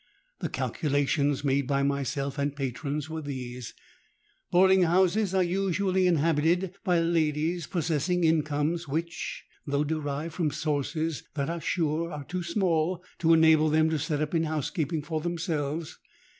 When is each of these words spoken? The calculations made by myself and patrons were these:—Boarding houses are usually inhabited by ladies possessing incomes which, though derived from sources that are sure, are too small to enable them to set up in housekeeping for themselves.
The 0.39 0.49
calculations 0.49 1.43
made 1.43 1.67
by 1.67 1.83
myself 1.83 2.39
and 2.39 2.55
patrons 2.55 3.07
were 3.07 3.21
these:—Boarding 3.21 4.81
houses 4.81 5.35
are 5.35 5.43
usually 5.43 6.07
inhabited 6.07 6.73
by 6.83 6.99
ladies 7.01 7.67
possessing 7.67 8.23
incomes 8.23 8.87
which, 8.87 9.43
though 9.67 9.83
derived 9.83 10.33
from 10.33 10.49
sources 10.49 11.21
that 11.35 11.51
are 11.51 11.61
sure, 11.61 12.11
are 12.11 12.23
too 12.23 12.41
small 12.41 13.03
to 13.19 13.31
enable 13.31 13.69
them 13.69 13.91
to 13.91 13.99
set 13.99 14.21
up 14.23 14.33
in 14.33 14.45
housekeeping 14.45 15.03
for 15.03 15.21
themselves. 15.21 15.99